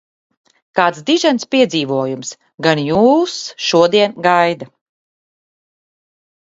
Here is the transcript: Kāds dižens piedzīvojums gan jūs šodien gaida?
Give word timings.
Kāds 0.79 1.03
dižens 1.09 1.45
piedzīvojums 1.55 2.33
gan 2.69 2.83
jūs 2.87 3.37
šodien 3.69 4.19
gaida? 4.31 4.73